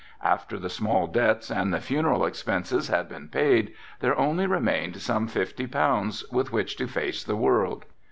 [0.23, 5.27] After the small debts and the funeral expenses had been paid there only remained some
[5.27, 7.85] fifty pounds with which to face the world.